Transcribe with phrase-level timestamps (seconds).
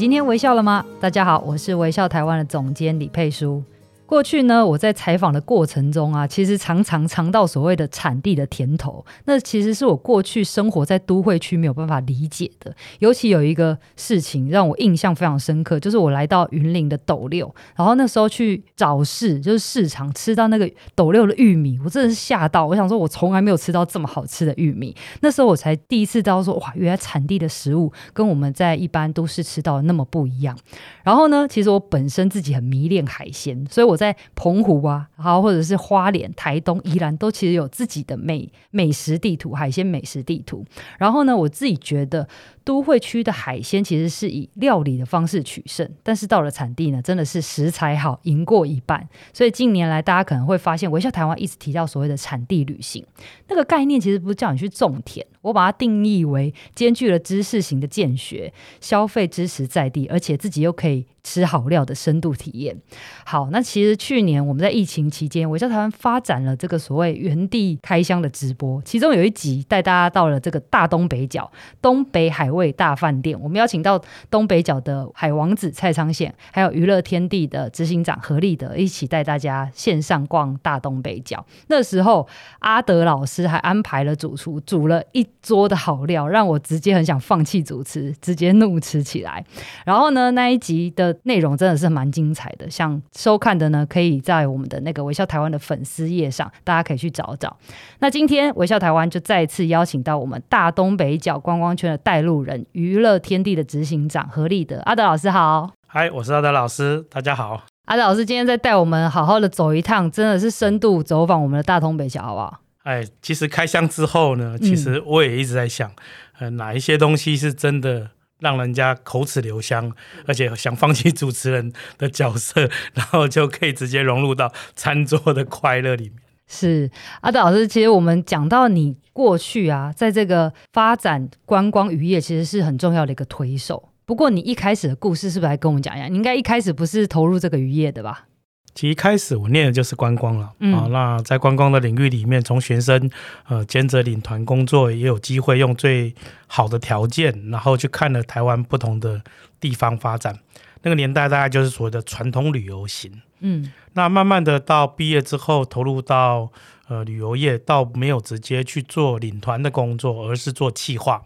[0.00, 0.82] 今天微笑了吗？
[0.98, 3.62] 大家好，我是微笑台湾的总监李佩书。
[4.10, 9.06] 过去呢，我在采访的过程中啊，其实常常尝到所谓的产地的甜头。
[9.26, 12.74] 那其实是我过去生活在都会区没有办法理解的。
[12.98, 22.66] 尤其有一个事情让我印象非常深刻，就是我来到云林的斗六，然后那时候去早市，就是市场吃到那个斗六的玉米，我真的是吓到。
[22.66, 24.92] 我想说，我从来没有吃到这么好吃的玉米。
[25.20, 30.58] 那时候我才第一次知道说，哇，原来产地的食物跟我们在一般都市吃到的那么不一样。
[31.04, 33.99] 然后呢，其实我本身自己很迷恋海鲜，所以我。
[34.00, 40.64] 在澎湖啊，好或者是花莲、台东、宜兰，都其实有自己的美美食地图、海鲜美食地图。
[40.98, 42.26] 然后呢，我自己觉得。
[42.70, 49.08] 都会区的海鲜其实是以料理的方式取胜，但是到了产地呢，真的是食材好赢过一半。
[49.32, 53.04] 所以近年来，大家可能会发现，微笑台湾一直提到所谓的产地旅行，
[53.48, 62.80] 那个概念其实不是叫你去种田，我把它定义为兼具了知识型的见学、消费支持在地，而且自己又可以吃好料的深度体验。
[63.24, 71.50] 好，那其实去年我们在疫情期间，微笑台湾发展了这个所谓原地开箱的直播，其中有一集带大家到了这个大东北角
[71.82, 72.48] 东北海。
[72.50, 81.44] 味大饭店，我们邀请到东北角的海王子蔡昌宪，还有娱乐天地的执行长何立德，一起带大家线上逛大东北角。
[81.68, 82.26] 那时候
[82.58, 89.44] 阿德老师还安排了主厨煮了一桌的好料，让我直接很想放弃主持，直接怒吃起来。
[89.84, 97.56] 然后呢，那一集的内容真的是蛮精彩的，想收看的呢，可以在我们的那个微笑台湾的粉丝页上，大家可以去找找。
[98.00, 105.70] 那今天微笑台湾就再次邀请到我们大东北角观光圈的带路人娱乐天地的执行长何立德，阿德老师好。
[105.86, 107.64] 嗨，我是阿德老师，大家好。
[107.86, 112.60] 阿德老师今天在带我们好好的走一趟，真的是深度走访我们的大通北桥，好不好？
[112.84, 115.90] 哎，其实开箱之后呢，其实我也一直在想，
[116.38, 119.92] 嗯、呃，哪一些东西是真的让人家口齿留香，
[120.26, 126.18] 而且想放弃主持人的角色，然后就可以直接融入到餐桌的快乐里面。
[126.50, 126.90] 是
[127.20, 133.88] 阿德老师，其实我们讲到你过去啊，在这个发展观光渔业，其实是很重要的一个推手。
[134.04, 136.08] 不过你一开始的故事是不是来跟我们讲一下？
[136.08, 138.26] 你应该一开始不是投入这个渔业的吧？
[138.74, 140.88] 其实一开始我念的就是观光了啊、嗯哦。
[140.90, 143.08] 那在观光的领域里面，从学生
[143.48, 146.14] 呃兼着领团工作，也有机会用最
[146.48, 149.22] 好的条件，然后去看了台湾不同的
[149.60, 150.38] 地方发展。
[150.82, 153.20] 那个年代大概就是所谓的传统旅游型。
[153.40, 156.50] 嗯，那慢慢的到毕业之后，投入到
[156.88, 161.22] 呃旅游业，倒没有直接去做领团的工作，而是做企划。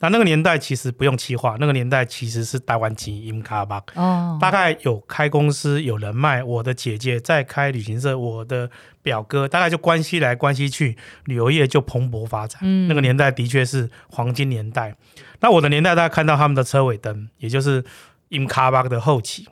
[0.00, 8.68] 那那个年代其实不用企划，那个年代其实是台湾籍 in 卡巴哦，大概有开公司有人脉，我的姐姐在开旅行社，我的
[9.00, 10.96] 表哥大概就关系来关系去，
[11.26, 12.60] 旅游业就蓬勃发展。
[12.64, 14.96] 嗯，那个年代的确是黄金年代。
[15.38, 17.84] 那我的年代，大家看到他们的车尾灯，也就是
[18.32, 19.46] in 卡巴的后期，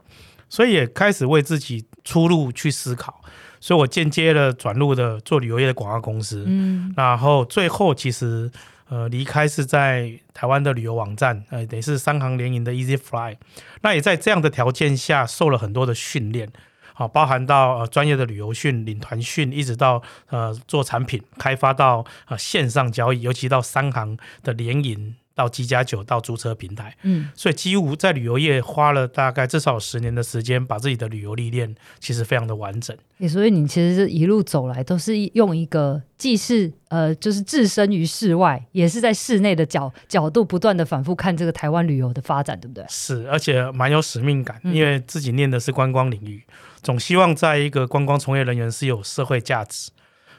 [0.48, 3.20] 所以也开始为自己出路去思考。
[3.60, 6.44] 所以我间接的转入的做旅游业的广告公司。
[6.46, 8.50] 嗯，然后最后其实。
[8.92, 13.36] 呃，离开是在台湾的旅游网站，呃，也是三行联营的 Easy Fly，
[13.82, 16.50] 那也在这样的条件下受了很多的训练，
[16.92, 25.14] 好，包含到呃专业的旅游训、领团训，一直到呃做产品开发到呃线上交易，尤其到三行的联营。
[25.40, 32.94] 到机加酒到租车平台，嗯，所以几乎在旅游业花了大概至少十年的时间，把自己的旅游历练其实非常的完整。
[33.26, 42.84] 所以你其实是一路走来都是用一个既是呃，就是置身于室外，也是在室内的角角度，不断的反复看这个台湾旅游的发展，对不对？
[42.90, 49.90] 是，而且蛮有使命感，因为自己念的是观光领域，嗯、总希望在一个观光从业人员是有社会价值，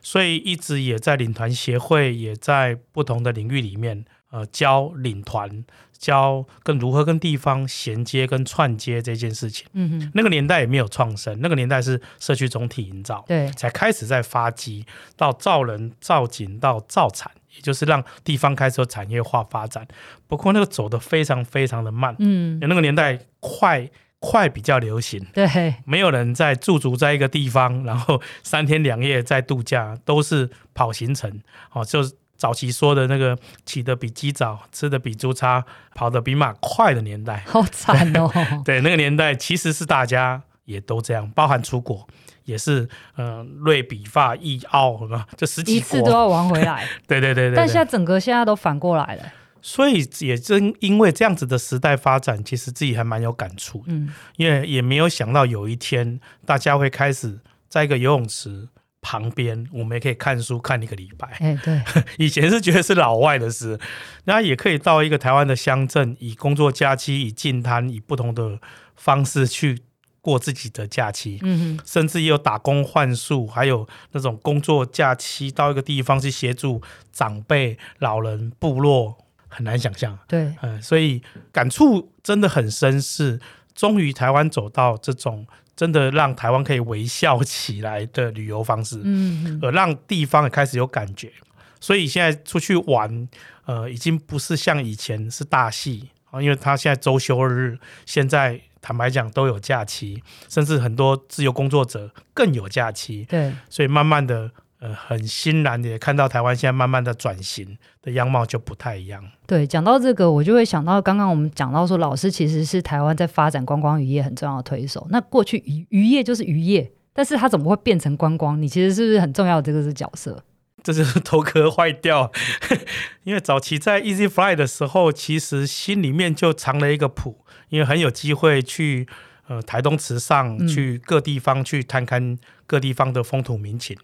[0.02, 4.06] 所以一直也在领团协会，也在不同的领域里面。
[4.31, 9.68] 呃，教领团，教跟如何跟地方衔接跟串接这件事情。
[9.74, 14.86] 嗯哼，那个年代也没有创生，那个年代是社区总体营造，对，才开始在发迹
[15.18, 19.86] 到造人造景到造产，也就是让地方开始有产业化发展。
[20.28, 23.89] 不过那个走得非常非常的慢，嗯，那个年代快
[24.19, 31.42] 快比较流行，对，没有人在驻足在一个地方，然后三天两夜在度假，都是跑行程，
[31.74, 32.13] 哦，就是。
[32.42, 38.28] 早期说的那个起得比鸡早，吃得比猪差，跑得比马快的年代， 好惨哦。
[38.66, 42.08] 对，那个年代其实是大家也都这样，包含出国
[42.46, 46.84] 也是，嗯、呃，瑞比法意奥什么，这十几次都要玩回来。
[47.06, 47.56] 对，对，对对对对。
[47.56, 49.24] 但现在整个现在都反过来了。
[49.62, 53.84] 所以也正因为这样子的时代发展，其实自己还蛮有感触。
[53.86, 57.38] 嗯，因为也没有想到有一天大家会开始
[57.70, 58.68] 在一个游泳池
[59.01, 61.27] 旁边，我们也可以看书看一个礼拜。
[61.39, 61.81] 哎，对，
[62.18, 63.80] 以前是觉得是老外的事，
[64.25, 68.59] 那也可以到一个台湾的乡镇，以工作假期，以净滩，以不同的
[68.95, 69.81] 方式去
[70.21, 71.39] 过自己的假期。
[71.42, 76.81] 嗯哼，甚至也有打工换宿，还有那种工作假期到一个地方去协助
[77.12, 79.18] 长辈、老人、部落。
[79.53, 81.21] 很难想象，对，嗯，所以
[81.51, 83.38] 感触真的很深，是
[83.75, 85.45] 终于台湾走到这种
[85.76, 91.32] 真的让台湾可以微笑起来的旅游方式，嗯，而让地方也开始有感觉，
[91.80, 93.28] 所以现在出去玩，
[93.66, 104.52] 呃，已经不是像以前是大戏啊，因为他现在周休二日，现在坦白讲都有假期，甚至很多自由工作者更有假期，对，所以慢慢的。
[104.81, 109.24] 呃，很欣然的也看到台湾现在慢慢的转型的样貌就不太一样。
[109.45, 115.06] 对，讲到这个，我就会想到刚刚我们讲到说，老师其实是台湾在发展观光渔业很重要的推手。
[115.12, 118.60] 那过去渔渔业就是渔业，但是它怎么会变成观光？
[118.60, 120.44] 你其实是不是很重要的这个是角色？
[120.81, 122.31] 这就是头壳坏掉，
[123.24, 129.07] 因为早期在 Easy Fly 的时候，其实心里面就藏了一个谱，因为很有机会去
[129.48, 132.36] 呃台东池上，嗯、去各地方去探看
[132.66, 133.95] 各地方的风土民情。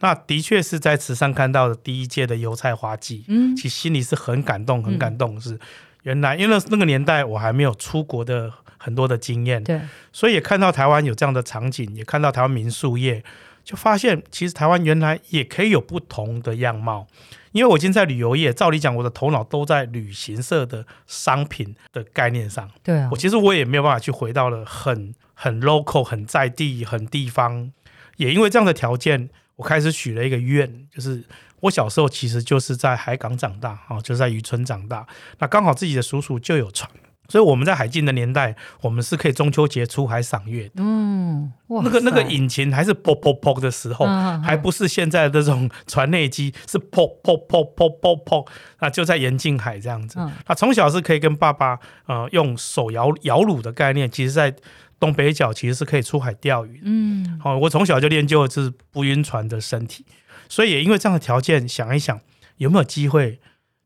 [0.00, 5.40] 那的确是在池上看到的第一届的油菜花季，嗯，其实心里是很感动，很感动。
[5.40, 5.58] 是
[6.02, 9.80] 原来因为那个年代我还没有出国的很多的经验，对，
[10.12, 13.24] 所以也看到台湾有这样的场景，也看到台湾民宿业，
[13.64, 17.06] 就发现其实台湾原来也可以有不同的样貌。
[17.52, 27.70] 因为我今天在旅游业，照理讲我的头脑都在旅行社的商品的概念上，对啊，我其实我也没有办法去回到了很很 local、很在地、很地方，
[28.16, 29.30] 也因为这样的条件。
[29.56, 31.22] 我开始许了一个愿，就是
[31.60, 35.06] 我小时候其实就是在海港长大啊，就是在渔村长大。
[35.38, 36.90] 那刚好自己的叔叔就有船，
[37.28, 40.74] 所以我们在海禁的年代，我们是可以中秋节出海赏月的。
[40.78, 44.06] 嗯，那个那个引擎还是噗噗噗的时候，
[44.42, 48.46] 还不是现在的这种 船内机，是噗噗噗噗噗噗，
[48.80, 50.18] 那就在盐禁海这样子。
[50.48, 54.54] 那从小是可以跟爸爸呃用手摇摇橹的概念，其实在。
[54.98, 60.04] 东北角其实是可以出海钓鱼的，嗯，好，我从小就练就的是不晕船的身体，
[60.48, 62.20] 所以也因为这样的条件，想一想
[62.56, 63.40] 有没有机会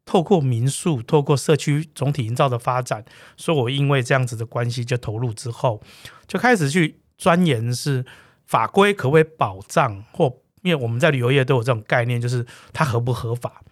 [0.05, 3.05] 透过民宿、透过社区总体营造的发展，
[3.37, 5.83] 所以我因为这样子的关系就投入之后，
[6.27, 8.05] 就开始去钻研是
[8.47, 13.63] 法规可不可以保障，或因为我们在旅游业都有这种概念，就是它合不合法。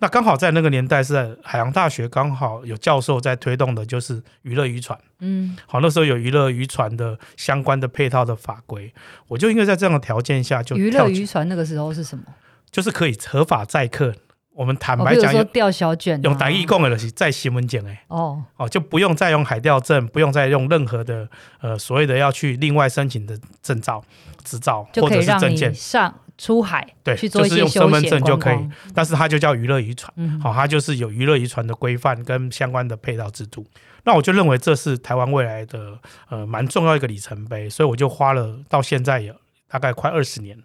[0.00, 4.98] 那刚好在那个年代是在海洋大学，刚好有教授在推动的，就是娱乐渔船。
[5.20, 8.92] 嗯，好，那时候有娱乐渔船的相关的配套的法规，
[9.28, 12.24] 我就因为在这样的条件下就娱乐渔船那个时候是什么？
[12.70, 14.14] 就是可以合法载客。
[14.52, 18.04] 我们坦白讲，哦、说钓小卷、啊，用台语讲的就是载新闻件哎。
[18.08, 21.26] 哦哦，就不用再用海钓证，不用再用任何的
[21.60, 24.02] 呃所谓的要去另外申请的证照、
[24.44, 26.14] 执照或者是证件上。
[26.40, 30.10] 出海对，就是用身份证就可以，但是它就叫娱乐渔船，
[30.40, 33.66] 好、嗯，它就是有娱乐渔船的规范跟相关的配套制度。
[34.04, 35.98] 那我就认为这是台湾未来的
[36.30, 39.34] 呃蛮重要一个里程碑，所以我就花了到现在也
[39.68, 40.56] 大概快二十年，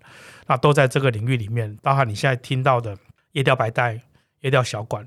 [0.48, 2.98] 那都在这个领域里面，包含你现在听到的
[3.34, 4.00] 夜钓白带、
[4.40, 5.06] 夜钓小馆、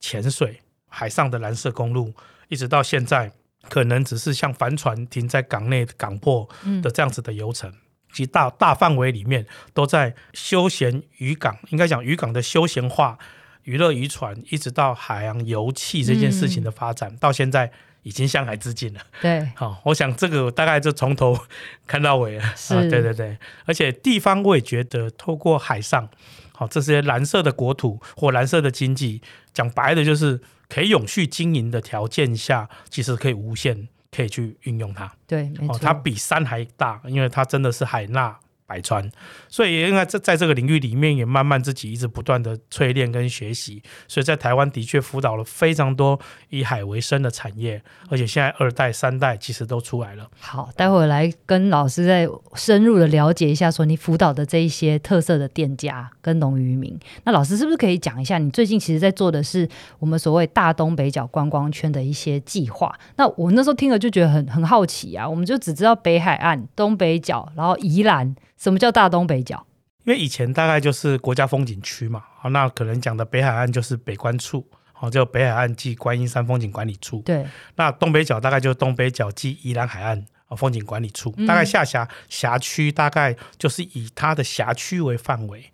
[0.00, 2.12] 潜水、海上的蓝色公路，
[2.48, 3.30] 一直到现在
[3.68, 6.48] 可能只是像帆船停在港内港破
[6.82, 7.70] 的这样子的游程。
[7.70, 7.74] 嗯
[8.18, 13.16] 其大大范围里面都在休闲渔港，应该讲渔港的休闲化、
[13.62, 17.70] 娱乐渔船，一直到海洋油气这件事情的发展，嗯、到现在
[18.02, 19.00] 已经向海之境了。
[19.20, 21.38] 对，好，我想这个大概就从头
[21.86, 22.42] 看到尾了。
[22.56, 26.08] 是、啊，对对对，而且地方我也觉得，透过海上，
[26.50, 29.22] 好这些蓝色的国土或蓝色的经济，
[29.54, 33.86] 讲白的就是可以永续经营的条件下，其实可以无限。
[34.10, 38.38] 可以去运用它，对，没错，哦，它比山还大，因为它真的是海纳
[38.68, 39.10] 百川，
[39.48, 46.20] 所以应该在在这个领域里面也慢慢自己一直不断的淬炼跟学习，所以在台湾的确辅导了非常多
[46.50, 50.28] 以海为生的产业，而且现在二代三代其实都出来了。
[50.38, 56.94] 好，待会来跟老师再深入的了解一下，说你辅导的这一些特色的店家跟农渔民，
[57.24, 59.66] 那老师是不是可以讲一下，你最近其实在做的是
[59.98, 62.94] 我们所谓大东北角观光圈的一些计划？
[63.16, 68.36] 那我那时候听了就觉得很很好奇啊，我们就只知道北海岸、东北角，然后宜兰。
[68.58, 69.64] 什么叫大东北角？
[70.04, 77.20] 因为以前大概就是国家风景区嘛，好，那可能讲的北海岸就是北关处，好，就北海岸暨观音山风景管理处。
[77.26, 77.46] 对，
[77.76, 85.70] 那东北角大概就是东北角暨宜兰海岸啊风景管理处，大概下辖辖区大概就是以它的辖区为范围。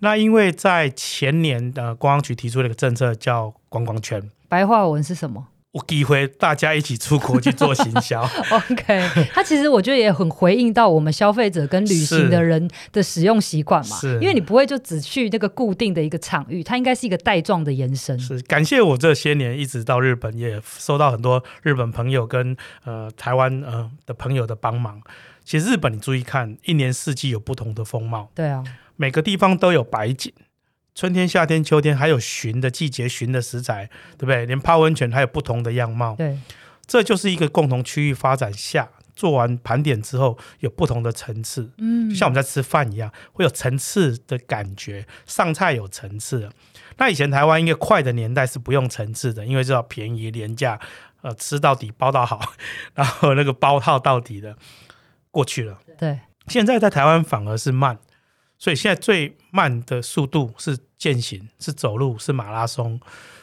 [0.00, 5.46] 那因为在前年的观光局提出了一个政策叫观光圈，白话文是什么？
[5.76, 8.22] 有机会大家一起出国去做行销。
[8.50, 13.96] OK，它其实我觉得也很回应到我们消费者跟旅行的人的使用习惯嘛。
[13.96, 18.18] 是，因为你不会就只去那个固定的一个场域，它应该是一个带状的延伸。
[18.18, 25.00] 是，感谢我这些年一直到日本，也收到很多日本朋友跟呃台湾呃的朋友的帮忙。
[25.44, 28.30] 其实日本你注意看，一年四季有不同的风貌。
[28.34, 28.64] 对啊，
[28.96, 30.32] 每个地方都有白景。
[30.96, 34.46] 春天、夏天、秋天，还有旬的季节、旬的食材，对不对？
[34.46, 36.16] 连泡温泉还有不同的样貌。
[36.16, 36.38] 对，
[36.86, 41.70] 这就是一个共同区域发展下做完盘点之后有不同的层次。
[41.76, 46.48] 嗯，就像我们在吃饭一样，会有层次的感觉，上菜有层次。
[46.96, 50.80] 那以前台湾一个快的年代是不用层次的，因为知道便宜廉价，
[51.20, 52.40] 呃，吃到底包到好，
[52.96, 54.56] 然后那个包套到底的
[55.30, 55.78] 过去了。
[55.98, 57.98] 对，现在在台湾反而是慢。
[58.58, 63.00] 所以现在最慢的速度是健行，是走路，是马拉松，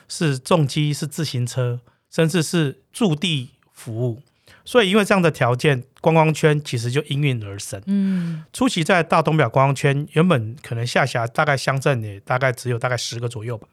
[0.08, 1.80] 是重机，是自行车，
[2.10, 4.22] 甚至是驻地服务。
[4.66, 7.82] 所以因为这样的条件，观光圈其实就应运而生。
[7.86, 13.68] 嗯，初期在大东表观光圈，原本可能下辖大概乡镇也大概只有大概十个左右吧。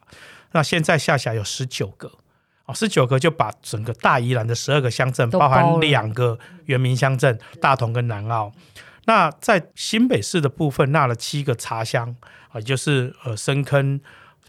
[0.51, 2.11] 那现在下辖有十九个，
[2.65, 8.51] 哦，十九个就把整个大宜兰的十二个乡镇，包含两个原民乡镇大同跟南澳。
[9.05, 12.15] 那在新北市的部分纳了七个茶乡
[12.49, 13.99] 啊，也就是呃深坑、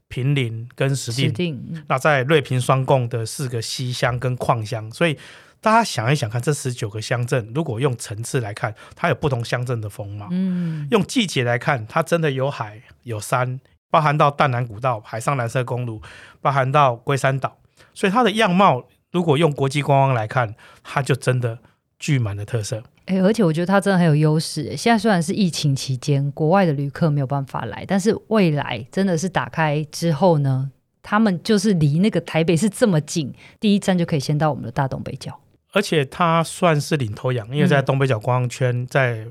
[0.09, 1.27] 平林跟石碇。
[1.27, 5.19] 石碇嗯、那在瑞平双贡的四个溪乡跟矿乡，所以
[5.61, 10.29] 大家想一想看，这十九个乡镇，如果用层次来看，它有不同乡镇的风貌。
[10.31, 16.03] 嗯，用季节来看，它真的有海有山，包含到淡南古道、海上蓝色公路，
[16.41, 17.59] 包含到龟山岛，
[17.95, 21.61] 所以它的样貌，如果用国际观光来看，它就真的
[22.03, 22.83] 具满的特色。
[23.07, 24.77] 哎，而且我觉得它真的很有优势。
[24.77, 30.69] 现在虽然是疫情期间，国外的旅客没有办法来，但是未来真的是打开之后呢，
[31.01, 35.39] 他们就是离那个台北是这么近，第一站就可以先到我们的大东北角。
[35.73, 39.25] 而且它算是领头羊，因为在东北角观光圈，在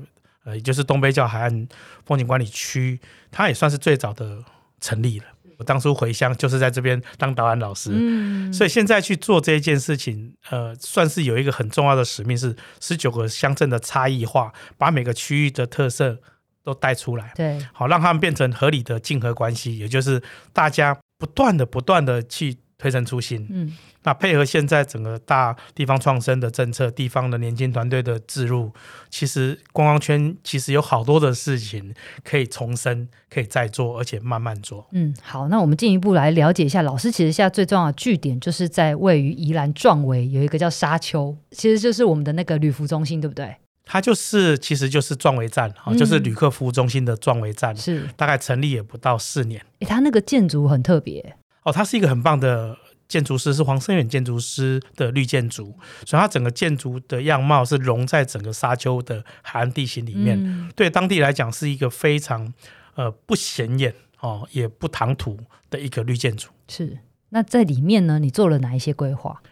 [0.44, 1.68] 呃，也就是东北角海岸
[2.06, 2.98] 风景管理区，
[3.30, 4.42] 它也算是最早的
[4.80, 5.26] 成立了。
[5.62, 16.18] 我当初回乡就是在这边当导演老师，嗯，所以现在去做这一件事情，呃，算是有一个很重要的使命，是十九个乡镇的差异化，把每个区域的特色
[16.64, 20.20] 都带出来，对，好让他们变成合理的竞合关系，也就是
[20.52, 22.58] 大家不断的、不断的去。
[22.82, 23.72] 推陈出新，嗯，
[24.02, 28.72] 那配合现在整个大地方创生的政策，地方的年轻团队的置入，
[29.08, 34.84] 其实观光圈其实有好多的事情可以重生，可以再做，而且慢慢做。
[34.90, 43.54] 嗯，好，那我们进一步来了解一下，老师其实现在最重要的据点就是在位于宜兰壮围有一个叫沙丘，其实就是我们的那个旅服中心，对不对？
[43.84, 49.64] 它就是，其实就是壮围站，嗯，就是旅客服务中心的壮围站，是大概成立也不到四年。
[49.78, 51.36] 诶，它那个建筑很特别。
[51.62, 52.76] 哦，他是一个很棒的
[53.08, 55.76] 建筑师，是黄生远建筑师的绿建筑，
[56.06, 62.52] 所以它整个建筑的样貌是融在整个沙丘的海岸地形里面，嗯、对当地来讲是一个非常
[62.94, 65.38] 呃不显眼哦，也不唐突
[65.68, 66.48] 的一个绿建筑。
[66.68, 69.42] 是，那在里面呢，你做了哪一些规划？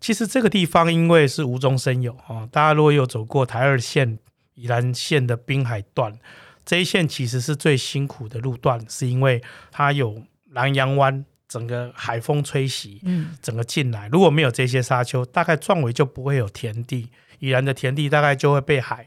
[0.00, 4.18] 其实这个地方因为是无中生有哦，大家如果有走过台二线
[4.54, 6.18] 宜兰线的滨海段，
[6.66, 9.40] 这一线其实是最辛苦的路段，是因为
[9.70, 11.24] 它有南洋湾。
[11.54, 17.08] 整个海风吹袭，嗯，整个进来，如果没有这些沙丘，大概壮围就不会有田地，
[17.38, 19.06] 宜兰的田地大概就会被海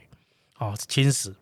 [0.56, 1.34] 哦侵蚀。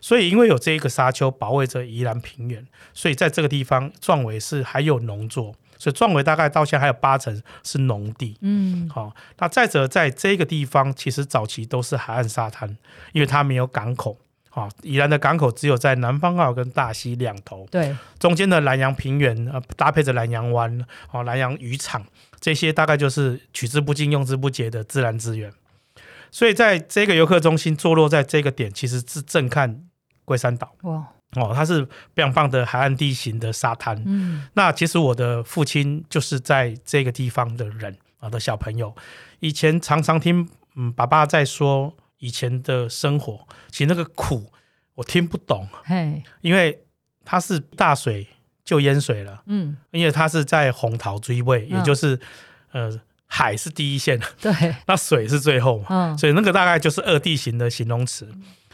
[0.00, 9.16] 所以因为有这一个沙丘保卫着宜兰平原，所以在这个地方壮围是还有农作，所以壮围大概到现在还有八成是农地，嗯，好、哦。
[9.38, 12.76] 那再者在这个地方，其实早期都是海岸沙滩，
[13.12, 14.18] 因为它没有港口。
[14.58, 22.04] 啊，宜兰的港口只有在南方澳跟大溪两头，对，中间的南洋平原呃，搭配着南洋湾，哦，南洋渔场，
[22.40, 25.52] 这些大概就是取之不尽、用之不竭的自然资源。
[26.30, 29.82] 所以在这个游客中心坐落在这个点，其实是正看
[30.24, 30.74] 龟山岛。
[30.82, 31.84] 哇，哦，它是
[32.14, 34.02] 非常棒的海岸地形的沙滩。
[34.06, 38.94] 嗯，那其实我的父亲就是在这个地方的人啊的小朋友，
[39.38, 41.94] 以前常常听嗯爸爸在说。
[42.18, 44.52] 以前的生活，其实那个苦
[44.94, 46.84] 我听不懂，嘿，因为
[47.24, 48.26] 它是大水
[48.64, 52.18] 就淹水了，嗯，因为它是在红桃追位，也就是
[52.72, 54.52] 呃海是第一线， 对，
[54.86, 58.28] 那水是最后嘛，嗯，所以那个大概就是二地形的形容词。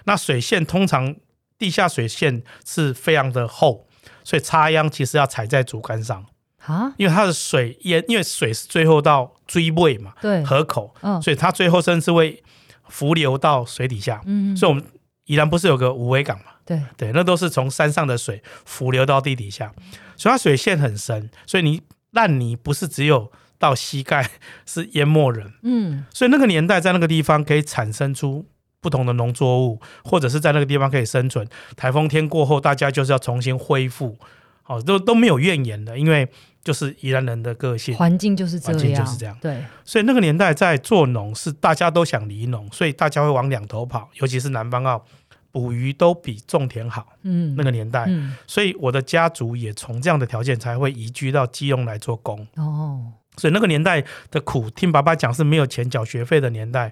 [0.05, 1.15] 那水线通常
[1.59, 3.87] 地下水线是非常的厚，
[4.23, 6.25] 所以插秧其实要踩在竹竿上。
[6.65, 12.43] 啊，因为它的水淹，因为水是最后到追尾嘛，对，河口，嗯，所以它最后甚至会
[12.89, 14.85] 浮流到水底下，嗯，所以我们
[15.25, 16.81] 宜兰不是有个五尾港嘛，对。
[16.97, 19.73] 对，那都是从山上的水浮流到地底下，
[20.17, 24.31] 所以它水线很深，所以你烂泥不是只有到膝盖，
[24.67, 28.47] 是淹没人，嗯，所以那个年代在那个地方可以产生出。
[28.81, 31.49] 不同的农作物，或者是在那个地方可以生存。
[31.75, 34.19] 台风天过后，大家就是要重新恢复，
[34.65, 36.27] 好，都都没有怨言的，因为
[36.65, 39.39] 就是宜兰人的个性，环境就是这样，环境就是这样。
[39.41, 45.05] 对，所以那个年代在做农是大家都想离农，所以大家会往两头跑，尤其是南方澳，
[45.53, 47.07] 捕鱼都比种田好。
[47.23, 52.47] 嗯，那个年代，嗯，所以我的家族也从这样的条件才会移居到基隆来做工。
[52.57, 56.91] 哦，所以那个年代的苦，听爸爸讲是没有钱缴学费的年代。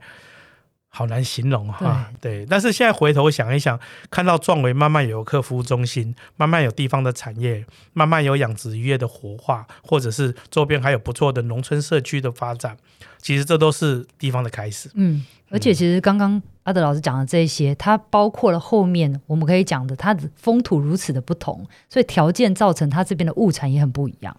[0.95, 3.81] 好难形容哈，对，对，但是现在回头想一想，
[4.11, 12.77] 看到壮围慢慢有客服务中心，慢慢有地方的产业，慢慢有养殖渔业的活化，或者是周边还有不错的农村社区的发展，
[13.23, 14.91] 其实这都是地方的开始。
[14.93, 24.37] 嗯，而且其实刚刚阿德老师讲的这些，它包括了后面我们可以讲的，它的风土如此的不同，所以条件造成它这边的物产也很不一样。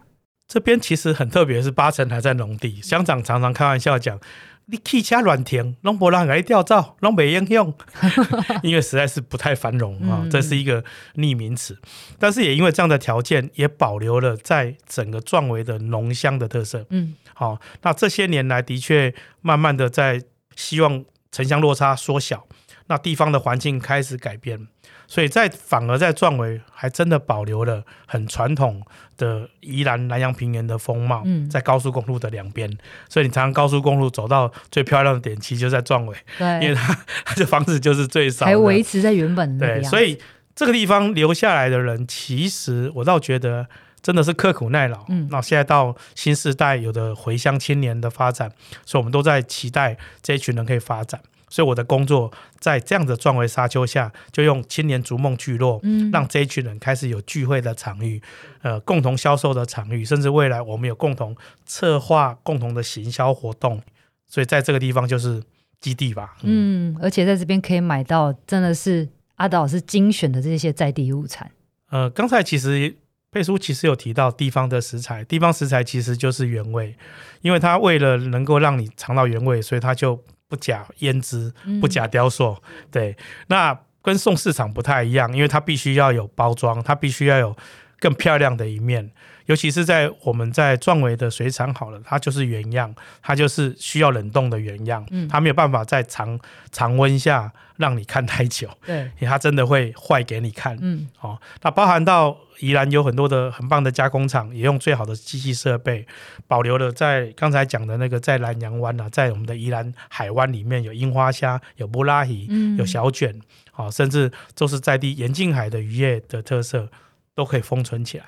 [0.48, 4.20] 这边其实很特别，是八成还在农地，乡长常常开玩笑讲。
[4.66, 7.74] 你汽车乱停，拢无人给你吊照，拢没影响，
[8.64, 10.84] 因为实在是不太繁荣啊，这是一个
[11.16, 11.78] 逆名词。
[12.18, 16.86] 但是也因为这样的条件，也保留了在整个壮围的浓香的特色。
[16.90, 20.22] 嗯，好，那这些年来的确慢慢的在
[20.56, 22.46] 希望城乡落差缩小，
[22.88, 24.68] 那地方的环境开始改变。
[25.06, 28.82] 所以在反而在壮围还真的保留了很传统
[29.18, 32.72] 的宜兰南洋平原的风貌，在高速公路的两边，
[33.10, 39.68] 所以你常常高速公路走到最漂亮的点，其实就在壮围，因为它 它的房子就是最少，还维持在原本的。
[39.68, 40.18] 对，所以
[40.56, 43.68] 这个地方留下来的人，其实我倒觉得
[44.02, 45.06] 真的是刻苦耐劳。
[45.10, 48.50] 嗯，那现在到新时代有的回乡青年的发展，
[48.86, 51.22] 所以我们都在期待这一群人可以发展。
[51.54, 58.20] 所以我的工作在这样的壮围沙丘下，就用青年逐梦聚落，嗯，让这一群人开始有聚会的场域，
[58.64, 63.80] 呃，共同销售的场域，甚至未来我们有共同策划、共同的行销活动。
[64.26, 65.44] 所以在这个地方就是
[65.80, 71.52] 基地吧，嗯，嗯，而且在这边可以买到真的是阿德老师精选的这些在地物产。
[71.92, 72.96] 呃，刚才其实
[73.30, 76.96] 佩叔其实有提到地方的食材，地方食材其实就是原味，
[77.42, 80.20] 因为它为了能够让你尝到原味，所以它就。
[80.54, 87.58] 不假胭脂，不假雕塑，嗯，对，那跟送市场不太一样，因为它必须要有包装，它必须要有
[88.00, 89.10] 更漂亮的一面。
[89.46, 96.40] 尤其是在我们在壮围的水产好了，它就是原样，它就是需要冷冻的原样，嗯，它没有办法在常
[96.72, 106.06] 常温下让你看太久，对，因为它真的会坏给你看，嗯，哦，那包含到宜兰有很多的很棒的加工厂，也用最好的机器设备，
[106.48, 113.38] 保留了在刚才讲的那个在南洋湾啊，在我们的宜兰海湾里面有樱花虾，有布拉鱼，嗯，有小卷，
[113.76, 116.88] 哦，甚至都是在地沿近海的渔业的特色
[117.36, 118.26] 都可以封存起来。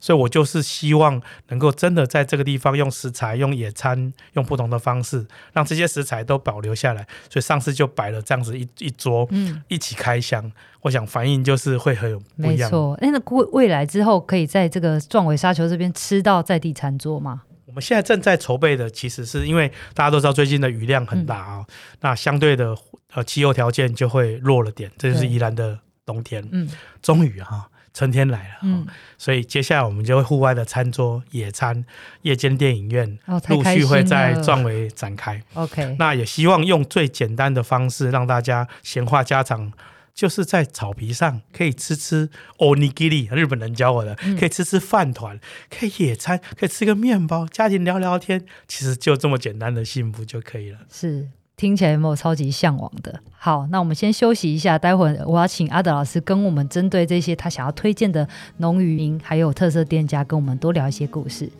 [0.00, 7.06] 所以我就是希望能够真的在这个地方用食材、用野餐、用不同的方式，让这些食材都保留下来。
[7.28, 10.50] 所以上次就摆了这样子一一桌，嗯，一起开箱。
[10.80, 12.68] 我想反应就是会很有不一样。
[12.68, 17.42] 没错，那未未来之后可以在这个壮尾沙丘这边吃到在地餐桌吗？
[17.66, 22.76] 我们现在正在筹备的，其实是因为大家都知道最近的雨量很大啊，嗯，那相对的
[23.14, 26.44] 呃气候条件就会弱了点，这就是宜兰的冬天。
[26.50, 26.68] 嗯，
[27.00, 27.69] 终于哈。
[27.92, 28.86] 春天来了，嗯，
[29.18, 31.84] 所以接下来我们就会户外的餐桌、野餐、
[32.22, 35.42] 夜间电影院陆续会在壮围展开。
[35.54, 39.72] OK，那也希望用最简单的方式让大家闲话家常，
[40.14, 50.78] 就是在草皮上可以吃吃 onigiri，日本人教我的，可以吃吃饭团，可以野餐，可以吃个面包，家庭聊聊天，其实就这么简单的幸福就可以了。
[50.90, 51.28] 是。
[51.60, 53.20] 听起来有没有超级向往的？
[53.36, 61.50] 好，那我们先休息一下，待会儿我要请阿德老师跟我们针对这些他想要推荐的农渔民还有特色店家，跟我们多聊一些故事。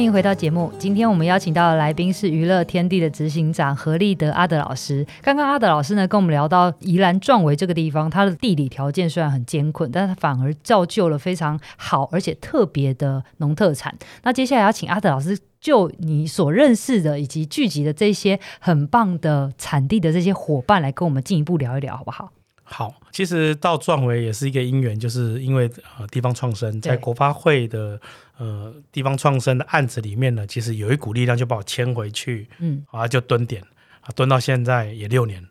[0.00, 0.72] 欢迎回到节目。
[0.78, 5.06] 今天我们邀请到的来宾是娱乐天地的执行长何立德阿德老师。
[5.20, 13.94] 刚刚阿德老师呢跟我们聊到宜兰壮围这个地方，它的地理条件虽然很艰困，但是它反而造就了非常好而且特别的农特产。
[14.22, 22.32] 那接下来要请阿德老师就你所认识的以及聚集的这些很棒的产地的这些伙伴来跟我们进一步聊一聊，好不好？
[22.72, 28.00] 好，其实到壮维也是一个因缘，就是因为呃地方创生在国发会的
[28.38, 33.60] 呃地方创生的案子里面呢，其实有一股力量就把我牵回去，嗯，啊就蹲点
[34.02, 35.44] 啊蹲到现在也六年，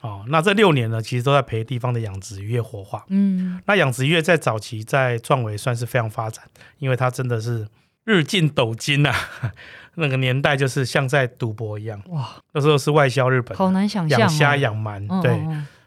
[0.00, 6.42] 哦，那这六年呢，其实都在陪地方的养殖渔业活化，嗯，那养殖渔业在早期在壮维算是非常发展，
[6.78, 7.68] 因为它真的是
[8.04, 9.14] 日进斗金啊，
[9.96, 15.38] 那个年代就是像在赌博一样，哇，那时候是外销日本，好难想象，养虾养鳗，对。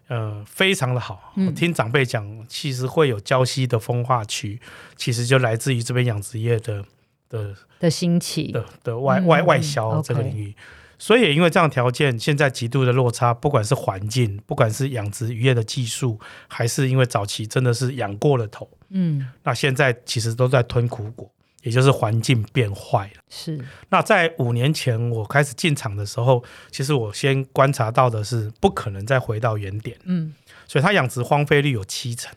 [0.08, 1.34] 呃，非常的好。
[1.36, 4.60] 我听长辈讲，其实会有胶西的风化区，
[4.96, 6.84] 其实就来自于这边养殖业的
[7.28, 10.56] 的的兴起的的外外外销这个领域。
[10.98, 21.30] 所以也因为这样条件，现在极度的落差，不管是环境，不管是养殖渔业的技术，还是因为早期真的是养过了头，嗯，那现在其实都在吞苦果。
[21.66, 23.22] 也就是环境变坏了。
[23.28, 23.60] 是。
[23.90, 29.98] 那在五年前我开始进场的时候，其实我先观察到的是，不可能再回到原点。
[30.04, 30.34] 嗯。
[30.68, 32.32] 所以它养殖荒废率有七成，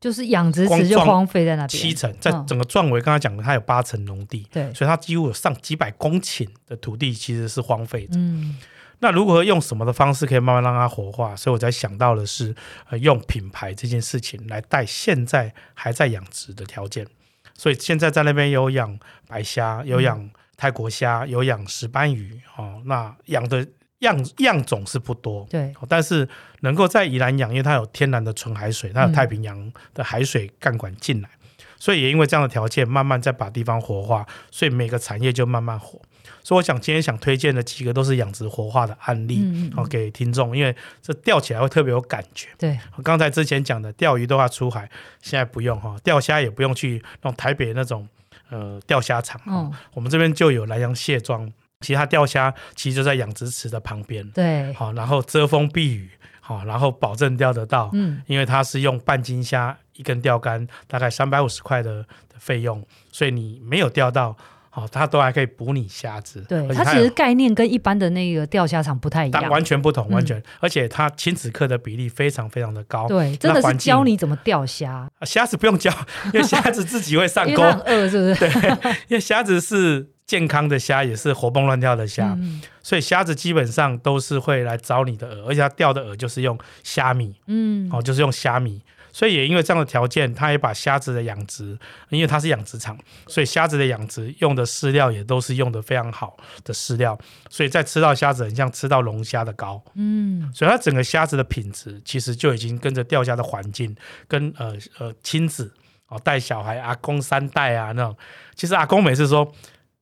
[0.00, 1.68] 就是养殖池就荒废在那边。
[1.68, 4.46] 七成，在整个壮维刚才讲的，它有八成农地。
[4.50, 4.74] 对。
[4.74, 8.16] 所以它几乎有上几百公顷的土地其实是荒废的。
[8.16, 8.58] 嗯。
[8.98, 11.34] 那如何用什么的方式可以慢慢让它活化？
[11.36, 12.54] 所以我才想到的是，
[12.88, 17.06] 呃，用品牌这件事情来带现在还在养殖的条件。
[17.62, 18.98] 所以现在在那边有养
[19.28, 23.64] 白虾，有养泰国虾，有养石斑鱼，哦，那养的
[24.00, 26.28] 样样种是不多，对，但是
[26.62, 36.02] 能够在宜兰养，因为它有天然的纯海水，它有太平洋的海水干管进来，嗯、所以也因为这样的条件，慢慢再把地方活化，所以每个产业就慢慢活。
[36.44, 42.48] 所以我想今天想推荐的几个都是养殖活化的案例，好给听众，因为这钓起来会特别有感觉。
[42.58, 48.08] 对，我刚才之前讲的钓鱼都要出海，现在不用哈，钓虾也不用去那种台北那种
[48.50, 51.46] 呃钓虾场，嗯，我们这边就有南洋蟹庄，
[51.80, 64.36] 其实它钓虾其实就在养殖池的旁边，对，好，然后遮风避雨，好，然后保证钓得到，嗯，因为它是用半斤虾一根钓竿，大概三百五十块的的费用，所以你没有钓到。
[64.74, 66.42] 好，它都还可以捕你虾子。
[66.48, 70.38] 对，它其实概念跟一般的那个钓虾场不太一样，完全不同，完全。
[70.38, 73.06] 嗯、而且它亲子课的比例非常非常的高。
[73.06, 75.06] 对，真的是教你怎么钓虾。
[75.26, 75.92] 虾子不用教，
[76.32, 77.62] 因为虾子自己会上钩。
[77.62, 78.34] 饿是不是？
[78.40, 78.48] 对，
[79.08, 87.34] 因为虾子是健康的虾，也是活蹦乱跳的虾，嗯、所以虾子基本上都是会来找你的饵，而且它钓的饵就是用虾米。
[87.46, 88.80] 嗯，哦，就是用虾米。
[89.12, 97.18] 所以也因为这样的条件，他也把虾子的养殖，因为它是养殖场，所以虾子的养殖用的饲料也都是用的非常好的饲料，
[97.50, 103.94] 所以在吃到虾子很像吃到龙虾的膏，嗯，所以它整个虾子的品质其实就已经跟着钓虾的环境，
[104.26, 105.72] 跟呃呃亲子
[106.08, 108.16] 哦带小孩阿公三代啊那种，
[108.54, 109.52] 其实阿公每次说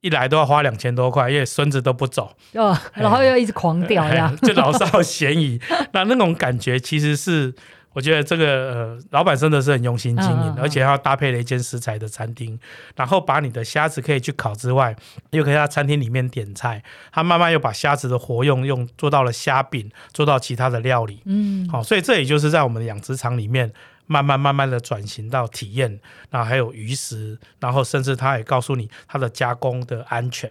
[0.02, 5.60] 一来都要花两千多块，因为孙子都不走，哦，然后又一直狂钓呀，就老少咸宜，
[5.92, 7.52] 那那种感觉其实是。
[7.92, 12.58] 我觉得这个呃，老板真的是很用心经营，嗯嗯嗯，而且要搭配了一间食材的餐厅，
[12.94, 14.94] 然后把你的虾子可以去烤之外，
[15.30, 16.82] 又可以在餐厅里面点菜。
[17.10, 21.20] 他慢慢又把虾子的活用用做到了虾饼，做到其他的料理。
[21.24, 23.72] 嗯，好，所以这也就是在我们的养殖场里面
[24.06, 26.00] 慢慢慢慢的转型到体验，
[26.30, 30.50] 然后还有鱼食，然后甚至他也告诉你它的加工的安全。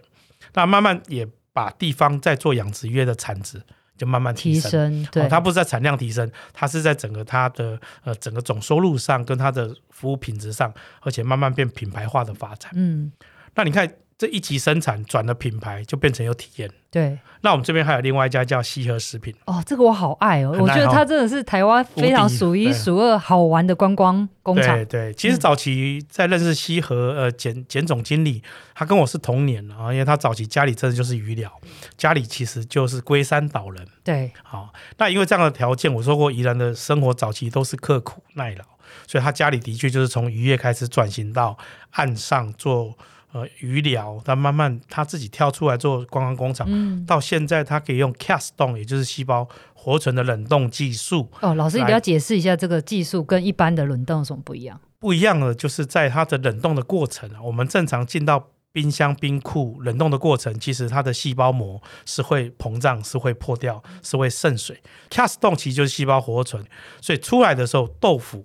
[0.54, 3.62] 那慢慢也把地方在做养殖业的产值。
[3.99, 12.71] 就慢慢提升，对、哦，它不是在产量提升，它是在整个它的呃整个总收入上，跟它的服务品质上，而且慢慢变品牌化的发展。
[12.73, 13.12] 嗯，
[13.53, 13.88] 那你看。
[14.19, 16.69] 这一级生产转了品牌，就变成有体验。
[16.91, 19.34] 对，那我们这边还有另外一家叫西河食品。
[19.45, 24.75] 哦，这个我好爱哦，我觉得它真的是台湾非常数一数二好玩的观光工厂。
[24.75, 28.43] 对对，其实早期在认识西河呃简简总经理，
[28.75, 31.49] 他跟我是同年啊，因为他早期家里真的就是鱼寮，
[31.95, 33.88] 家里其实就是龟山岛人。
[34.03, 38.65] 对，好，那因为这样的条件，我说过宜兰的生活早期都是刻苦耐劳，
[39.08, 41.58] 所以他家里的确就是从渔业开始转型到
[41.91, 42.97] 岸上做。
[43.32, 51.30] 呃，鱼疗，他慢慢他自己跳出来做观光工厂，嗯、到现在他可以用 cast 冻，也就是细胞活存的冷冻技术。
[51.42, 54.82] 哦，老师，你要解释一下这个技术跟一般的冷冻有什么不一样？
[55.00, 64.82] 不一样的就是在它的冷冻的过程，我们正常进到冰箱、冰库冷冻的过程，其实它的细胞膜是会膨胀，是会破掉，是会渗水。
[65.12, 66.65] cast 冻其实就是细胞活存，
[67.00, 68.44] 所以出来的时候豆腐。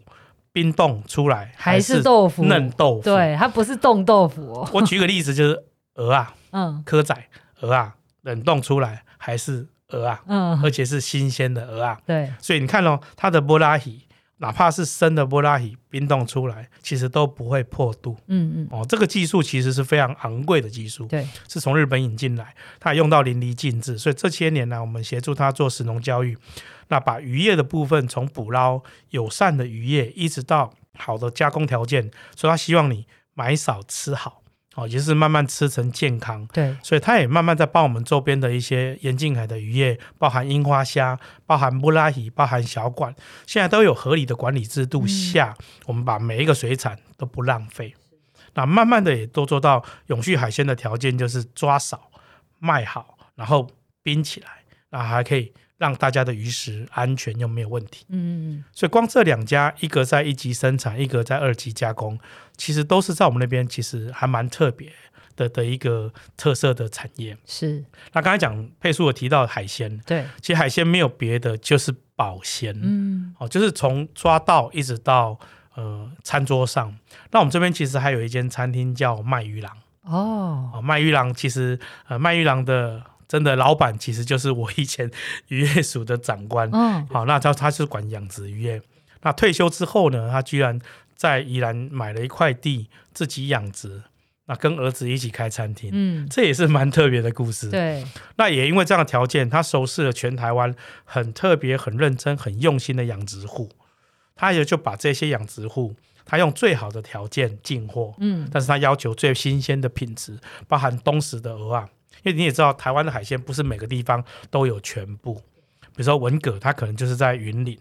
[0.55, 3.03] 冰冻出来还是豆腐嫩豆腐？
[3.03, 4.71] 对，它不是冻豆腐哦。
[4.73, 5.65] 我举个例子，就是
[5.97, 7.13] 鹅啊，嗯，蚵仔
[7.61, 11.99] 鹅啊，冷冻出来还是鹅啊，嗯，而且是新鲜的鹅啊。
[12.07, 14.07] 对，所以你看哦，它的波拉希
[14.39, 18.17] 哪怕是生的波拉鱼冰冻出来，其实都不会破肚。
[18.27, 23.97] 嗯嗯，哦，这个技术其实是非常昂贵的技术，对，是从日本引进来，它也用到淋漓尽致。
[23.97, 26.37] 所以这些年来，我们协助他做食农教育，
[26.89, 34.44] 那把渔业的部分从捕捞友善的渔业，一直到好的加工条件，所以他希望你买少吃好。
[34.75, 43.15] 哦，也是慢慢吃成健康，对，所以它也慢慢在帮我们周边的一些沿近海的渔业，包含樱花虾、包含布拉鱼、包含小管，
[43.47, 47.95] 现在都有合理的管理制度下，嗯、我们把每一个水产都不浪费。
[48.55, 52.11] 那慢慢的也都做到永续海鲜的条件，就是抓少、
[52.59, 53.69] 卖好，然后
[54.03, 54.49] 冰起来，
[54.91, 55.53] 那还可以。
[55.77, 62.17] 让大家的鱼食安全又没有问题，嗯，所以光这两家，一个在一级生产，一个在二级加工，
[62.57, 64.93] 其实都是在我们那边，其实还蛮特别
[65.35, 67.37] 的的一个特色的产业。
[67.45, 75.37] 是，那刚才讲佩书有提到海鲜，对，其实海鲜没有别的，就是保鲜，嗯，哦，就是从抓到一直到
[75.75, 76.97] 呃餐桌上。
[77.33, 83.03] 那我们这边其实还有一间餐厅叫卖鱼郎，哦，哦，卖鱼郎其实呃卖鱼郎的。
[83.29, 85.11] 真的，老板其实就是我以前
[85.49, 86.69] 渔业署的长官。
[86.73, 88.81] 嗯，好，那他他是管养殖渔业。
[89.23, 90.79] 那退休之后呢，他居然
[91.17, 94.03] 在宜兰买了一块地，自己养殖。
[94.47, 97.71] 那跟儿子一起开餐厅，嗯，这也是蛮特别的故事。
[97.71, 98.05] 对，
[98.37, 103.71] 那也因为这样的条件，他熟识了全台湾很特别、很认真、很用心的养殖户。
[104.37, 111.89] 他也就把这些养殖户，他用最好的条件进货，嗯，但是他要求最新鲜的品质，包含东石的蚵仔。
[112.23, 115.35] 因为你也知道，台湾的海鲜不是每个地方都有全部。
[115.97, 117.77] 比如说文蛤，它可能就是在云林；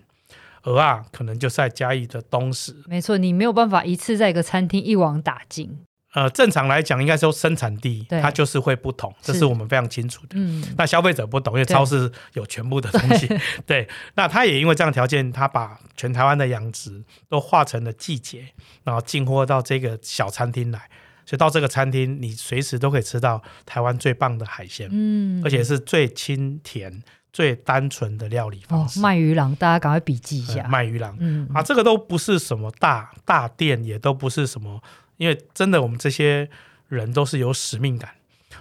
[0.64, 2.76] 鹅啊可能就在嘉义的东石。
[2.88, 5.80] 没错，你没有办法一次在一个餐厅一网打尽。
[6.14, 10.34] 呃，正常来讲，应该说生产地它就是会不同，这是我们非常清楚的。
[10.34, 13.26] 嗯，那消费者不懂，因为超市有全部的东西。
[13.26, 18.50] 对， 对，那他也因为这样的条件，他把全台湾的养殖都划成了季节，
[18.84, 20.88] 然后进货到这个小餐厅来。
[21.26, 29.00] 所以到这个餐厅，你随时都可以吃到台湾最棒的海鲜，嗯，而且是最清甜、最单纯的料理方式。
[29.00, 30.68] 哦，卖鱼郎，大家赶快笔记一下。
[30.68, 34.82] 卖鱼郎，嗯啊，这个都不是什么大大店，也都不是什么，
[35.18, 36.50] 因为真的我们这些
[36.90, 38.10] 人都是有使命感。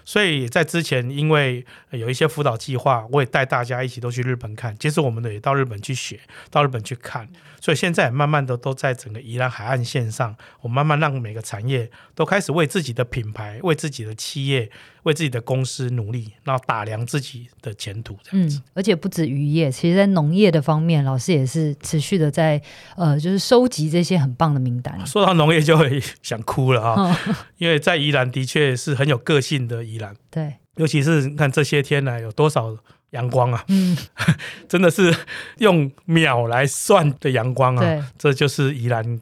[0.05, 4.77] 所以在之前，因为有一些辅导计划，我也带大家一起都去日本看。
[4.79, 7.29] 其实我们也到日本去学，到日本去看。
[7.61, 14.69] 所以现在慢慢的都在整个宜兰海岸线上，我慢慢让每个产业都开始为自己的品牌、为自己的企业、
[15.05, 18.19] 为自己的公司努力，然后打量自己的前途。
[18.25, 18.59] 这样子。
[18.59, 22.61] 嗯，而且不止渔业，其实在农业的方面，老师也是持续的在
[22.97, 25.07] 呃，就是收集这些很棒的名单。
[25.07, 27.17] 说到农业就会想哭了啊，
[27.59, 30.15] 因为在宜兰的确是很有个性的宜兰。
[30.31, 32.77] 对，尤其是你看这些天来有多少。
[33.13, 33.95] 阳光啊，嗯，
[34.67, 35.15] 真的是
[35.59, 39.21] 用秒来算的阳光啊，对，这就是宜兰。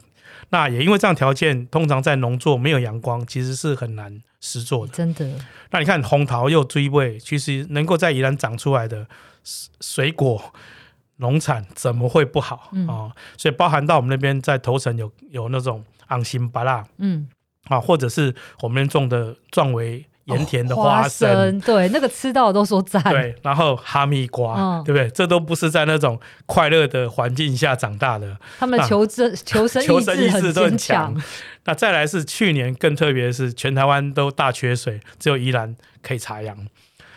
[0.51, 4.93] 那也因为这样条件，通常在农作没有阳光，其实是很难实作的。
[4.93, 5.29] 真的。
[5.73, 9.09] 那你看红桃又追位，其实能够在宜兰长出来的
[9.81, 10.41] 水果
[11.17, 12.69] 农产怎么会不好啊？
[12.71, 17.29] 嗯哦，所以包含到我们那边在头城有有那种昂心巴拉，嗯，
[17.65, 20.07] 啊，或者是我们种的壮围。
[20.25, 23.03] 盐田的花生，哦、花生对，那个吃到的都说赞。
[23.05, 25.11] 对，然后哈密瓜，嗯、对不对？
[25.11, 28.37] 这都不是在那种快乐的环境下长大的。
[28.59, 31.15] 他们求生求生求生意志都很强。
[31.65, 36.57] 那再来是去年更特别的是，全台湾都大缺水，只有宜兰可以插秧。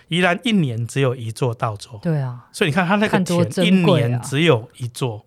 [0.10, 5.26] 宜兰一年只有一座稻作，对啊，所以你看它那个田、啊、一年只有一座，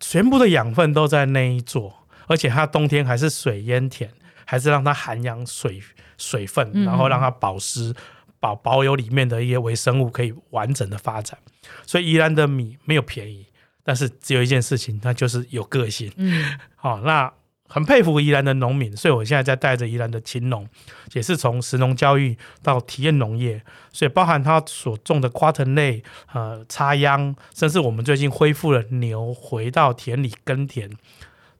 [0.00, 1.94] 全部的养分都在那一座，
[2.26, 4.10] 而且它冬天还是水淹田，
[4.44, 5.80] 还是让它涵养水。
[6.22, 7.92] 水分，然后让它保湿，
[8.38, 11.36] 保保有里面的一些微生物可以完整的发展。
[11.84, 13.46] 所以宜兰的米没有便宜，
[13.82, 16.12] 但是只有一件事情，那就是有个性。
[16.16, 17.32] 嗯， 好，那
[17.68, 20.68] 很佩服宜兰的农民，所以我现在在带着宜兰的青农，
[21.14, 30.90] 也是从食农教育到体验农业，所以包含他所种的瓜藤类，呃，插秧，甚至我们最近恢复了牛回到田里耕田。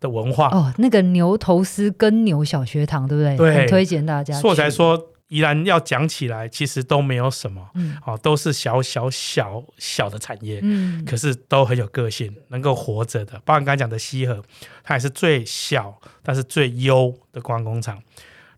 [0.02, 3.36] 的文化哦，那个牛头丝耕牛小学堂，对不对？
[3.36, 4.34] 对，很推荐大家。
[4.38, 13.40] 所以才说依然要讲起来，其实都没有什么，嗯，哦，都是小小小小的产业，嗯，可是都很有个性，能够活着的。
[13.44, 14.42] 包括刚才讲的西河，
[14.84, 18.02] 它也是最小但是最优的观光工厂。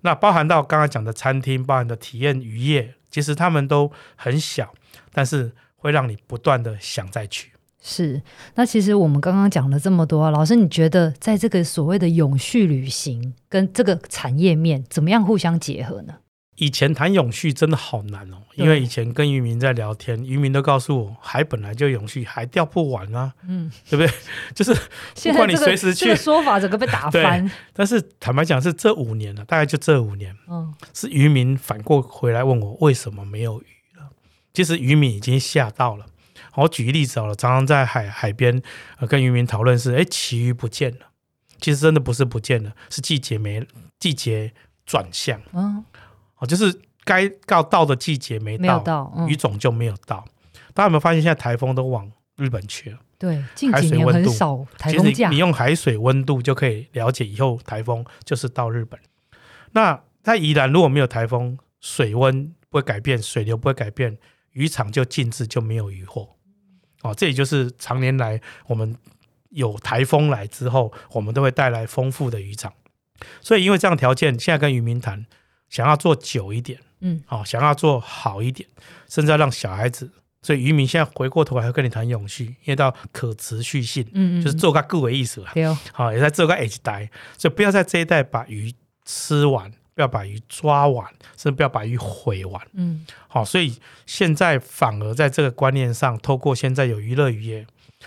[0.00, 4.74] 那包含到刚才讲的餐厅，包含的体验渔业，其实他们都很小，
[5.12, 7.52] 但是会让你不断的想再去。
[7.86, 8.22] 是，
[8.54, 16.14] 那其实我们刚刚讲了这么多啊，老师，你觉得在这个所谓的永续旅行跟这个产业面怎么样互相结合呢？
[16.56, 24.10] 以前谈永续真的好难哦，因为以前跟渔民在聊天，渔民都告诉我，海本来就永续，海钓不完啊，嗯， 对不对？
[24.54, 24.72] 就是
[25.30, 27.50] 不管你随时去，这个说法整个被打翻。
[27.74, 34.08] 但是坦白讲，是这五年了，大概就这五年，嗯，是渔民反过回来问我为什么没有鱼了。
[34.54, 36.06] 其实渔民已经吓到了。
[36.56, 38.62] 我举个例子好了，常常在海海边
[39.08, 41.06] 跟渔民讨论是，哎，旗鱼不见了。
[41.60, 43.66] 其实真的不是不见了，是季节没
[43.98, 44.52] 季节
[44.84, 45.84] 转向，嗯。
[46.46, 50.22] 就是该到到的季节没到，没有到嗯、鱼种就没有到。
[50.74, 52.98] 大家有没有发现，现在台风都往日本去了？
[53.18, 55.10] 对，近几年很少台风假。
[55.10, 59.00] 其实你用海水温度就可以了解，以后台风就是到日本。
[59.72, 64.18] 那在宜兰如果没有台风，水温不会改变，水流不会改变，
[64.52, 66.36] 渔场就静置，就没有渔获。
[67.04, 68.96] 哦，这也就是常年来我们
[69.50, 72.72] 有台风来之后，我们都会带来丰富的渔场。
[73.40, 75.24] 所以因为这样条件，现在跟渔民谈。
[75.70, 78.68] 想要做久一点，嗯，好、哦，想要做好一点，
[79.08, 80.08] 甚至要让小孩子，
[80.40, 88.72] 所以渔民现在回过头来会跟你谈永续，因为到可持续性，嗯，嗯，就是做个各为意思了，对哦，好，也在做个 H 代，所以不要在这一代把鱼
[89.04, 97.66] 吃完，不要把鱼抓完，甚至不要把鱼毁完，嗯，好、哦，所以现在反而在这个观念上，透过现在有娱乐渔业，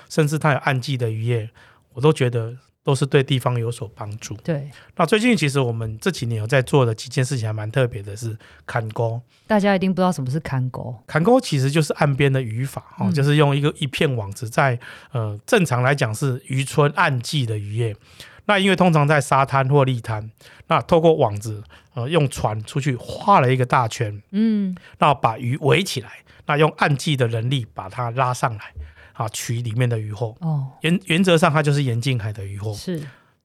[0.10, 1.50] 甚至它有岸季的渔业，
[1.94, 2.58] 我都觉得。
[2.88, 4.34] 都是对地方有所帮助。
[4.46, 8.34] 对，那最近其实我们这几年有在做的几件事情还蛮特别的，是
[8.66, 9.22] 砍钩。
[9.46, 10.96] 大家一定不知道什么是砍钩。
[11.06, 14.80] 砍钩其实就是岸边的渔法，哦，就是用一个一片网子在
[15.12, 17.94] 呃，正常来讲是渔村暗季的渔业。
[18.48, 20.32] 那因为通常在沙滩或立滩，
[20.68, 26.10] 那透过网子呃，用船出去画了一个大圈，嗯，那把鱼围起来，
[26.48, 28.74] 那用暗记的能力把它拉上来。
[29.14, 30.36] 啊，取里面的鱼货。
[30.42, 32.72] 哦，原原则上它就是严禁海的鱼货。
[32.72, 33.02] 是，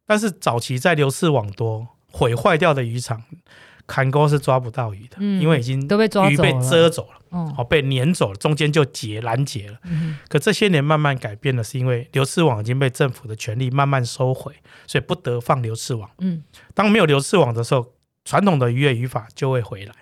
[0.06, 3.22] 但是早期在流刺网多毁坏掉的渔场，
[3.92, 9.76] 砍钩是抓不到鱼的，嗯、因为已经都被抓鱼被遮走了，哦，哦，被撵走了，中间就截拦截了。
[9.84, 14.54] 嗯、可这些年慢慢改变了，是因为流刺网已经被政府的权力慢慢收回，
[14.86, 16.08] 所以不得放流刺网。
[16.20, 17.92] 嗯，当没有流刺网的时候，
[18.24, 19.92] 传统的渔业渔法就会回来，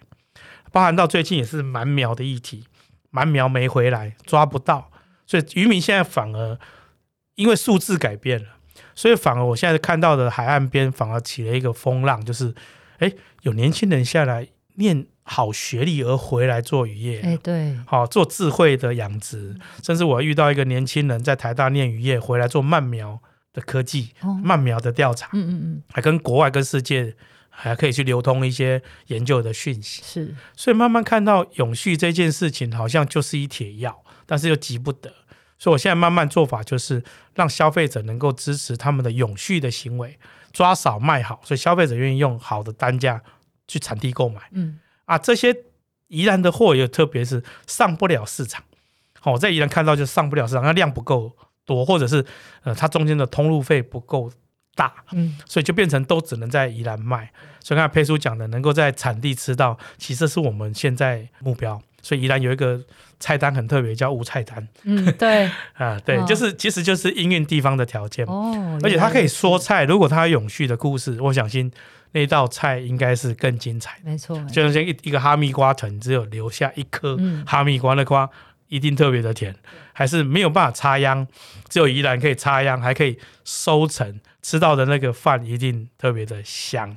[0.70, 2.66] 包含到最近也是蛮苗的议题，
[3.10, 4.92] 蛮苗没回来，抓不到。
[5.26, 6.56] 所以渔民现在反而
[7.34, 8.46] 因为数字改变了，
[8.94, 12.54] 所以反而我现在看到的海岸边反而起了一个风浪，就是
[13.00, 23.20] 哎，有年轻人下来念好学历而回来做渔业，哎，对，好做智慧的养殖，甚至我遇到一个年轻人在台大念渔业回来做鳗苗
[23.52, 27.14] 的科技，鳗苗的调查，嗯嗯嗯，还跟国外跟世界
[27.48, 35.12] 还可以去流通一些研究的讯息，是，所以慢慢看到永续这件事情好像就是一帖药，但是又急不得。
[35.58, 40.18] 所以，我现在慢慢做法就是让消费者能够支持他们的永续的行为，
[40.52, 43.20] 抓少卖好，所以消费者愿意用好的单价
[43.68, 44.40] 去产地购买。
[44.52, 45.54] 嗯，啊，这些
[46.08, 48.62] 宜兰的货也特别是上不了市场。
[49.20, 51.30] 好，我在宜兰看到就上不了市场，那量不够
[51.64, 52.24] 多，或者是
[52.62, 54.32] 呃，它中间的通路费不够
[54.74, 54.92] 大。
[55.12, 57.30] 嗯，所以就变成都只能在宜兰卖。
[57.62, 61.80] 所以刚才佩叔讲的，能够在产地吃到，其实是我们现在目标。
[62.02, 62.80] 所以宜兰有一个
[63.18, 64.66] 菜单很特别，叫无菜单。
[64.84, 68.24] 嗯，对， 啊，对，哦、就是其实就是因应地方的条件。
[68.26, 71.70] 哦，而且它可以说菜，如果它有永续的故事，我相信
[72.12, 73.98] 那道菜应该是更精彩。
[74.04, 78.28] 没错，就像一一个哈密瓜藤，只有留下一颗哈密瓜的瓜，
[78.68, 79.54] 一定特别的甜，
[79.92, 81.26] 还是没有办法插秧，
[81.68, 86.96] 只有宜兰可以插秧，还可以收成，吃到的那个饭一定特别的香。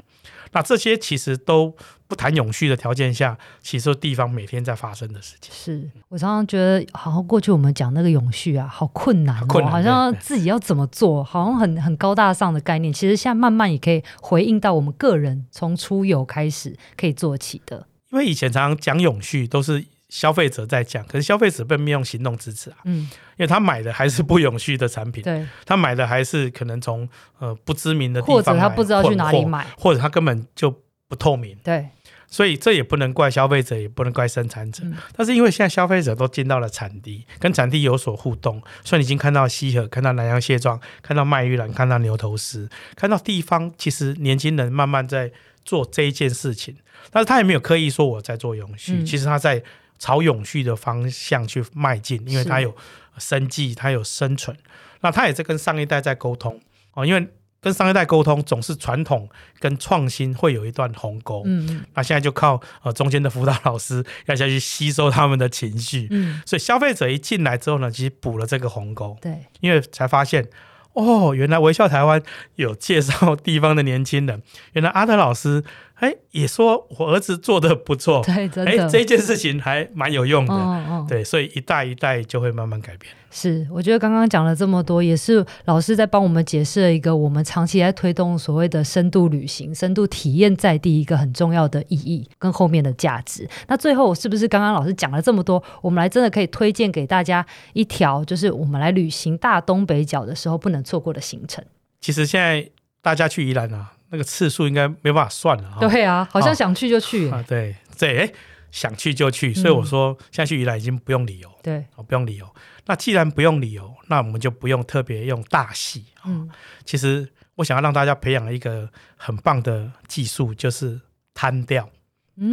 [0.54, 1.76] 那这些其实都
[2.08, 5.54] 不谈永续的条件下，其实地方每天在发生的事情。
[5.54, 12.94] 是我常常觉得，好像过去我们讲那个永续啊，好困难哦，困难，好像自己要怎么做，好像很很高大上的概念。
[12.94, 17.88] 其实现在慢慢也可以回应到我们个人从出游开始可以做起的。
[18.12, 19.86] 因为以前常常讲永续都是。
[20.14, 22.78] 消费者在讲，可是消费者并没有用行动支持啊。
[22.86, 30.70] 嗯，因为他买的还是不永续的产品，对，他买的还是可能从呃不知名的地方，或者他不知道去哪里买，或者他根本就
[31.08, 31.58] 不透明。
[31.64, 31.88] 对，
[32.28, 34.84] 所以这也不能怪消费者，也不能怪生产者。
[34.86, 45.32] 嗯，但是因为现在消费者都进到了产地，跟产地有所互动，所以你已经看到西河，看到南洋蟹状，看到麦玉兰，看到牛头丝，看到地方，其实年轻人慢慢在
[45.66, 46.78] 做这一件事情，
[47.10, 49.64] 但是他也没有刻意说我在做永续，嗯，其实他在。
[50.00, 52.76] 朝永续的方向去迈进，因为它有
[53.18, 54.58] 生计，它有生存。
[55.02, 56.60] 那他也在跟上一代在沟通
[56.94, 57.28] 哦，因为
[57.60, 59.30] 跟上一代沟通总是传统
[59.60, 61.44] 跟创新会有一段鸿沟。
[61.46, 66.08] 嗯，那现在就靠呃中间的辅导老师 要下去吸收他们的情绪。
[66.12, 69.18] 嗯，所以消费者一进来之后呢，其实补了这个鸿沟。
[69.22, 70.48] 对，因为才发现
[70.94, 72.22] 哦，原来微笑台湾
[72.56, 74.42] 有介绍地方的年轻人，
[74.72, 75.64] 原来阿德老师。
[76.04, 83.10] 哎，也说我儿子做的不错，对，真的，哎，这件事情还蛮有用的，哦哦，对，所以一代一代就会慢慢改变。
[83.32, 93.48] 是，我觉得刚刚讲了这么多，也是老师在帮我们解释了一个我们长期在推动所谓的深度旅行、深度体验在地一个很重要的意义跟后面的价值。
[93.70, 101.64] 那最后是不是刚刚老师讲了这么多，我们来真的可以推荐给大家一条，就是我们来旅行大东北角的时候不能错过的行程？
[102.02, 102.70] 其实现在
[103.02, 105.78] 大家去宜兰啊，那个次数应该没办法算了。
[105.80, 107.32] 对啊，好像想去就去。
[107.32, 108.34] 啊，对对，哎，
[108.70, 109.52] 想去就去。
[109.52, 111.52] 所以我说，现在去宜兰已经不用理由。
[111.64, 112.48] 对，不用理由。
[112.86, 116.06] 那既然不用理由，那我们就不用特别用大戏。
[116.26, 116.48] 嗯，
[116.86, 118.88] 其实我想要让大家培养一个
[119.18, 121.02] 很棒的技术，就是
[121.34, 121.93] 滩钓，嗯、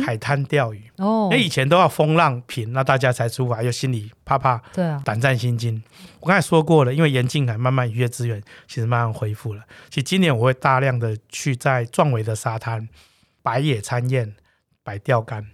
[0.05, 0.91] 海滩钓鱼。
[0.97, 5.83] 哦，那以前都要风浪平，那大家才出发，又心里怕怕，对啊，胆战心惊。
[6.21, 9.63] 我刚才说过了，因为严禁海慢慢渔业资源其实慢慢恢复了。
[9.89, 12.89] 其实今年我会大量的去在壮围的沙滩
[13.43, 14.35] 摆野餐宴，
[14.83, 15.47] 摆钓竿，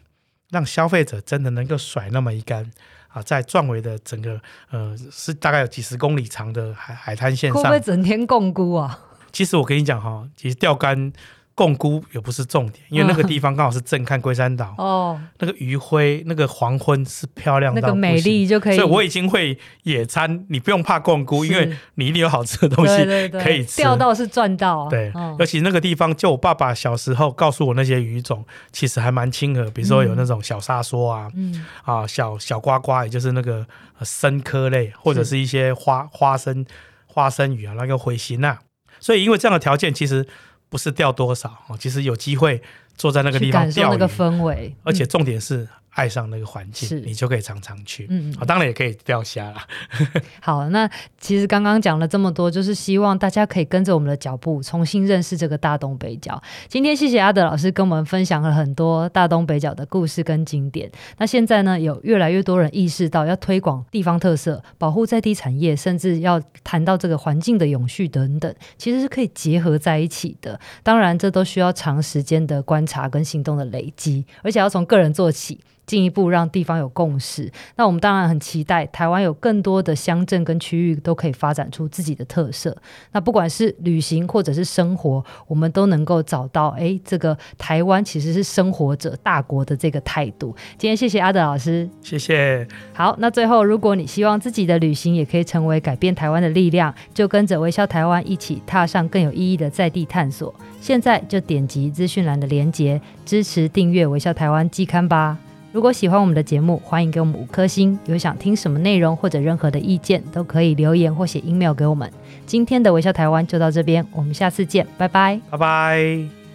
[0.51, 2.71] 让消费者真的能够甩那么一竿。
[3.09, 8.99] 啊，在壮围的整个呃，是大概有几十公里长的海海滩线上，会不会整天共估啊？
[9.33, 11.13] 其实我跟你讲哈，其实钓竿。
[11.57, 18.77] 摃龟也不是重点，因为那个地方刚好是正看龟山岛哦，那个余晖，那个黄昏是漂亮到那个美丽就可以。
[18.77, 23.79] 所以我已经会野餐，你不用怕摃龟，因为你一定有好吃的东西可以吃。
[23.79, 25.11] 钓到是赚到，对。
[25.39, 33.67] 尤其那个地方，就我爸爸小时候告诉我那些鱼种，其实还蛮亲和，比如说有那种小沙梭啊，嗯啊小小瓜瓜，也就是那个
[34.03, 36.67] 生科类，或者是一些花花生
[37.07, 38.59] 花生鱼啊，那个彗星啊。
[39.01, 40.27] 所以因为这样的条件，其实。
[40.69, 42.63] 不是钓多少哦，其实有机会
[42.97, 45.69] 坐在那个地方钓鱼，那个氛围，而且重点是。
[45.97, 48.07] 爱上那个环境，你就可以常常去。
[48.11, 49.67] 嗯，嗯，当然也可以钓虾啦。
[50.43, 50.89] 好，那
[51.19, 56.41] 其实刚刚讲了这么多，就是希望大家可以跟着我们的脚步，重新认识这个大东北角。
[56.69, 60.91] 今天谢谢阿德老师跟我们分享了很多大东北角的故事跟景点。
[61.17, 70.61] 那现在呢，有越来越多人意识到要推广地方特色，保护在地产业，甚至要谈到这个环境的永续等等，其实是可以结合在一起的。
[70.83, 75.59] 当然，这都需要长时间的观察跟行动的累积，而且要从个人做起。
[75.87, 82.77] 进一步让地方有共识，那我们当然很期待台湾有更多的乡镇跟区域都可以发展出自己的特色。
[83.13, 90.55] 那不管是旅行或者是生活，我们都能够找到哎，这个台湾其实是生活者大国的这个态度。
[90.77, 92.67] 今天谢谢阿德老师，谢谢。
[92.93, 100.53] 好，那最后如果你希望自己的旅行也可以成为改变台湾的力量，就跟着微笑台湾一起踏上更有意义的在地探索。
[100.81, 105.39] 现在就点击资讯栏的连接，支持订阅微笑台湾季刊吧。
[105.77, 107.99] 如果喜欢我们的节目，欢迎给我们五颗星。
[108.07, 112.11] 有想听什么内容或者任何的意见，都可以留言或写 email 给我们。
[112.47, 116.46] 今天的微笑台湾就到这边，我们下次见，拜拜，拜拜。